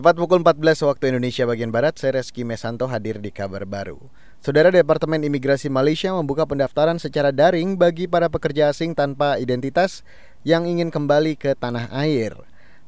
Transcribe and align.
Tepat 0.00 0.16
pukul 0.16 0.40
14 0.40 0.80
waktu 0.88 1.12
Indonesia 1.12 1.44
bagian 1.44 1.68
Barat, 1.68 2.00
saya 2.00 2.16
Reski 2.16 2.40
Mesanto 2.40 2.88
hadir 2.88 3.20
di 3.20 3.28
kabar 3.28 3.68
baru. 3.68 4.00
Saudara 4.40 4.72
Departemen 4.72 5.20
Imigrasi 5.20 5.68
Malaysia 5.68 6.08
membuka 6.16 6.48
pendaftaran 6.48 6.96
secara 6.96 7.36
daring 7.36 7.76
bagi 7.76 8.08
para 8.08 8.32
pekerja 8.32 8.72
asing 8.72 8.96
tanpa 8.96 9.36
identitas 9.36 10.00
yang 10.40 10.64
ingin 10.64 10.88
kembali 10.88 11.36
ke 11.36 11.52
tanah 11.52 11.92
air. 11.92 12.32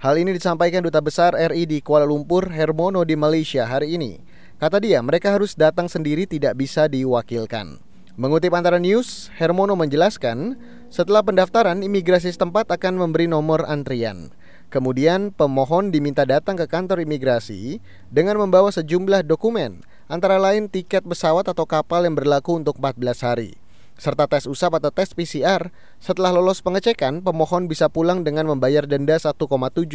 Hal 0.00 0.16
ini 0.16 0.32
disampaikan 0.32 0.80
Duta 0.80 1.04
Besar 1.04 1.36
RI 1.36 1.68
di 1.68 1.84
Kuala 1.84 2.08
Lumpur, 2.08 2.48
Hermono 2.48 3.04
di 3.04 3.12
Malaysia 3.12 3.68
hari 3.68 4.00
ini. 4.00 4.16
Kata 4.56 4.80
dia, 4.80 5.04
mereka 5.04 5.36
harus 5.36 5.52
datang 5.52 5.92
sendiri 5.92 6.24
tidak 6.24 6.56
bisa 6.56 6.88
diwakilkan. 6.88 7.76
Mengutip 8.16 8.56
antara 8.56 8.80
news, 8.80 9.28
Hermono 9.36 9.76
menjelaskan, 9.76 10.56
setelah 10.88 11.20
pendaftaran, 11.20 11.84
imigrasi 11.84 12.32
setempat 12.32 12.72
akan 12.72 12.96
memberi 12.96 13.28
nomor 13.28 13.68
antrian. 13.68 14.32
Kemudian 14.72 15.36
pemohon 15.36 15.92
diminta 15.92 16.24
datang 16.24 16.56
ke 16.56 16.64
kantor 16.64 17.04
imigrasi 17.04 17.76
dengan 18.08 18.40
membawa 18.40 18.72
sejumlah 18.72 19.20
dokumen, 19.20 19.84
antara 20.08 20.40
lain 20.40 20.64
tiket 20.64 21.04
pesawat 21.04 21.44
atau 21.44 21.68
kapal 21.68 22.08
yang 22.08 22.16
berlaku 22.16 22.56
untuk 22.56 22.80
14 22.80 23.20
hari, 23.20 23.60
serta 24.00 24.24
tes 24.24 24.48
usap 24.48 24.80
atau 24.80 24.88
tes 24.88 25.12
PCR. 25.12 25.68
Setelah 26.00 26.32
lolos 26.32 26.64
pengecekan, 26.64 27.20
pemohon 27.20 27.68
bisa 27.68 27.92
pulang 27.92 28.24
dengan 28.24 28.48
membayar 28.48 28.88
denda 28.88 29.20
1,7 29.20 29.44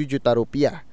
juta 0.06 0.38
rupiah. 0.38 0.86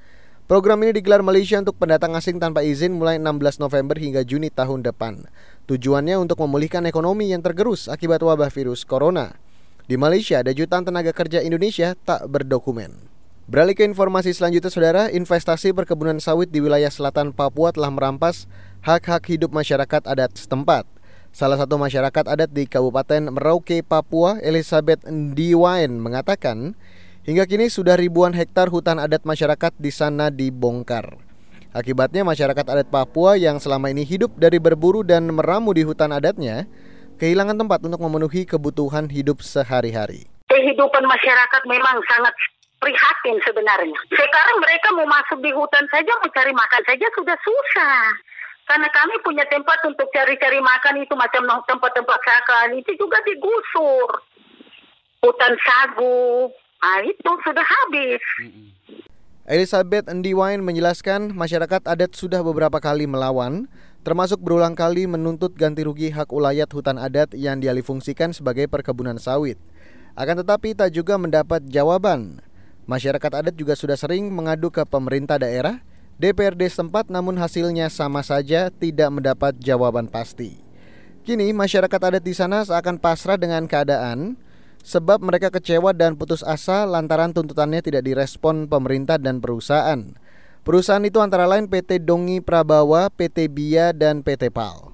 Program 0.48 0.80
ini 0.80 0.96
digelar 0.96 1.20
Malaysia 1.20 1.60
untuk 1.60 1.76
pendatang 1.76 2.16
asing 2.16 2.40
tanpa 2.40 2.64
izin 2.64 2.96
mulai 2.96 3.20
16 3.20 3.60
November 3.60 4.00
hingga 4.00 4.24
Juni 4.24 4.48
tahun 4.48 4.80
depan. 4.80 5.28
Tujuannya 5.68 6.16
untuk 6.16 6.40
memulihkan 6.40 6.88
ekonomi 6.88 7.36
yang 7.36 7.44
tergerus 7.44 7.92
akibat 7.92 8.24
wabah 8.24 8.48
virus 8.48 8.88
corona. 8.88 9.36
Di 9.84 10.00
Malaysia 10.00 10.40
ada 10.40 10.56
jutaan 10.56 10.88
tenaga 10.88 11.12
kerja 11.12 11.44
Indonesia 11.44 11.92
tak 12.08 12.24
berdokumen. 12.32 13.13
Beralih 13.44 13.76
ke 13.76 13.84
informasi 13.84 14.32
selanjutnya 14.32 14.72
saudara, 14.72 15.02
investasi 15.12 15.76
perkebunan 15.76 16.16
sawit 16.16 16.48
di 16.48 16.64
wilayah 16.64 16.88
selatan 16.88 17.28
Papua 17.28 17.76
telah 17.76 17.92
merampas 17.92 18.48
hak-hak 18.80 19.20
hidup 19.28 19.52
masyarakat 19.52 20.00
adat 20.00 20.32
setempat. 20.32 20.88
Salah 21.28 21.60
satu 21.60 21.76
masyarakat 21.76 22.24
adat 22.24 22.48
di 22.48 22.64
Kabupaten 22.64 23.28
Merauke, 23.28 23.84
Papua, 23.84 24.40
Elizabeth 24.40 25.04
Ndiwain 25.04 25.92
mengatakan, 25.92 26.72
hingga 27.28 27.44
kini 27.44 27.68
sudah 27.68 28.00
ribuan 28.00 28.32
hektar 28.32 28.72
hutan 28.72 28.96
adat 28.96 29.28
masyarakat 29.28 29.76
di 29.76 29.92
sana 29.92 30.32
dibongkar. 30.32 31.20
Akibatnya 31.76 32.24
masyarakat 32.24 32.64
adat 32.64 32.88
Papua 32.88 33.36
yang 33.36 33.60
selama 33.60 33.92
ini 33.92 34.08
hidup 34.08 34.32
dari 34.40 34.56
berburu 34.56 35.04
dan 35.04 35.28
meramu 35.28 35.76
di 35.76 35.84
hutan 35.84 36.16
adatnya, 36.16 36.64
kehilangan 37.20 37.60
tempat 37.60 37.84
untuk 37.84 38.00
memenuhi 38.08 38.48
kebutuhan 38.48 39.12
hidup 39.12 39.44
sehari-hari. 39.44 40.32
Kehidupan 40.48 41.04
masyarakat 41.04 41.62
memang 41.68 42.00
sangat 42.08 42.32
prihatin 42.84 43.40
sebenarnya. 43.40 43.96
Sekarang 44.12 44.60
mereka 44.60 44.92
mau 44.92 45.08
masuk 45.08 45.40
di 45.40 45.48
hutan 45.56 45.88
saja, 45.88 46.12
mau 46.20 46.28
cari 46.28 46.52
makan 46.52 46.82
saja 46.84 47.06
sudah 47.16 47.36
susah. 47.40 48.12
Karena 48.68 48.88
kami 48.92 49.16
punya 49.24 49.44
tempat 49.48 49.80
untuk 49.88 50.08
cari-cari 50.12 50.60
makan 50.60 51.00
itu 51.00 51.16
macam 51.16 51.48
tempat-tempat 51.64 52.18
sakan 52.20 52.76
itu 52.76 52.92
juga 53.00 53.16
digusur. 53.24 54.08
Hutan 55.24 55.56
sagu, 55.64 56.52
nah 56.84 57.00
itu 57.00 57.30
sudah 57.40 57.64
habis. 57.64 58.20
Elizabeth 59.48 60.08
Ndiwain 60.08 60.60
menjelaskan 60.60 61.32
masyarakat 61.32 61.84
adat 61.88 62.12
sudah 62.16 62.44
beberapa 62.44 62.80
kali 62.80 63.08
melawan, 63.08 63.68
termasuk 64.04 64.40
berulang 64.40 64.76
kali 64.76 65.08
menuntut 65.08 65.56
ganti 65.56 65.84
rugi 65.84 66.12
hak 66.12 66.32
ulayat 66.32 66.68
hutan 66.72 67.00
adat 67.00 67.32
yang 67.36 67.60
dialihfungsikan 67.60 68.36
sebagai 68.36 68.68
perkebunan 68.68 69.16
sawit. 69.16 69.56
Akan 70.12 70.40
tetapi 70.40 70.76
tak 70.76 70.92
juga 70.92 71.16
mendapat 71.16 71.64
jawaban. 71.68 72.43
Masyarakat 72.84 73.32
adat 73.32 73.54
juga 73.56 73.72
sudah 73.72 73.96
sering 73.96 74.28
mengadu 74.28 74.68
ke 74.68 74.84
pemerintah 74.84 75.40
daerah, 75.40 75.80
DPRD 76.20 76.68
setempat 76.68 77.08
namun 77.08 77.40
hasilnya 77.40 77.88
sama 77.88 78.20
saja 78.20 78.68
tidak 78.68 79.08
mendapat 79.08 79.56
jawaban 79.56 80.04
pasti. 80.04 80.60
Kini 81.24 81.56
masyarakat 81.56 81.96
adat 81.96 82.20
di 82.20 82.36
sana 82.36 82.60
seakan 82.60 83.00
pasrah 83.00 83.40
dengan 83.40 83.64
keadaan 83.64 84.36
sebab 84.84 85.24
mereka 85.24 85.48
kecewa 85.48 85.96
dan 85.96 86.20
putus 86.20 86.44
asa 86.44 86.84
lantaran 86.84 87.32
tuntutannya 87.32 87.80
tidak 87.80 88.04
direspon 88.04 88.68
pemerintah 88.68 89.16
dan 89.16 89.40
perusahaan. 89.40 90.12
Perusahaan 90.60 91.00
itu 91.00 91.24
antara 91.24 91.48
lain 91.48 91.64
PT 91.64 92.04
Dongi 92.04 92.44
Prabawa, 92.44 93.08
PT 93.08 93.48
Bia, 93.48 93.96
dan 93.96 94.20
PT 94.20 94.52
PAL. 94.52 94.92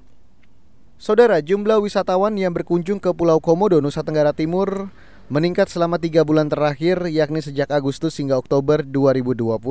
Saudara, 0.94 1.43
jumlah 1.43 1.82
wisatawan 1.82 2.38
yang 2.38 2.54
berkunjung 2.54 3.03
ke 3.03 3.10
Pulau 3.10 3.43
Komodo, 3.43 3.82
Nusa 3.82 4.06
Tenggara 4.06 4.31
Timur 4.31 4.94
meningkat 5.30 5.70
selama 5.70 5.94
tiga 5.94 6.26
bulan 6.26 6.50
terakhir 6.50 7.06
yakni 7.06 7.38
sejak 7.38 7.70
Agustus 7.70 8.18
hingga 8.18 8.34
Oktober 8.34 8.82
2020. 8.82 9.62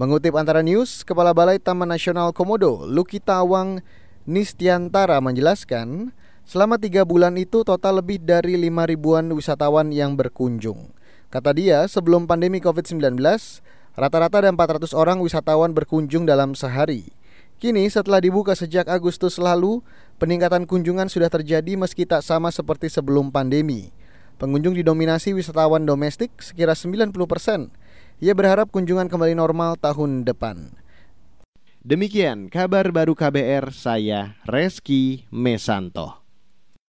Mengutip 0.00 0.32
antara 0.32 0.64
news, 0.64 1.04
Kepala 1.04 1.36
Balai 1.36 1.60
Taman 1.60 1.92
Nasional 1.92 2.32
Komodo, 2.32 2.88
Luki 2.88 3.20
Tawang 3.20 3.84
Nistiantara 4.24 5.20
menjelaskan, 5.20 6.16
selama 6.48 6.80
tiga 6.80 7.04
bulan 7.04 7.36
itu 7.36 7.60
total 7.68 8.00
lebih 8.00 8.24
dari 8.24 8.56
lima 8.56 8.88
ribuan 8.88 9.28
wisatawan 9.36 9.92
yang 9.92 10.16
berkunjung. 10.16 10.88
Kata 11.28 11.52
dia, 11.52 11.84
sebelum 11.84 12.24
pandemi 12.24 12.56
COVID-19, 12.56 13.20
rata-rata 13.92 14.40
ada 14.40 14.48
400 14.48 14.96
orang 14.96 15.20
wisatawan 15.20 15.76
berkunjung 15.76 16.24
dalam 16.24 16.56
sehari. 16.56 17.12
Kini 17.60 17.92
setelah 17.92 18.24
dibuka 18.24 18.56
sejak 18.56 18.88
Agustus 18.88 19.36
lalu, 19.36 19.84
peningkatan 20.16 20.64
kunjungan 20.64 21.12
sudah 21.12 21.28
terjadi 21.28 21.76
meski 21.76 22.08
tak 22.08 22.24
sama 22.24 22.48
seperti 22.48 22.88
sebelum 22.88 23.28
pandemi. 23.28 23.92
Pengunjung 24.42 24.74
didominasi 24.74 25.38
wisatawan 25.38 25.86
domestik 25.86 26.34
sekira 26.42 26.74
90%. 26.74 27.14
Ia 28.18 28.34
berharap 28.34 28.74
kunjungan 28.74 29.06
kembali 29.06 29.38
normal 29.38 29.78
tahun 29.78 30.26
depan. 30.26 30.74
Demikian 31.86 32.50
kabar 32.50 32.90
baru 32.90 33.14
KBR 33.14 33.70
saya 33.70 34.34
Reski 34.42 35.30
Mesanto. 35.30 36.21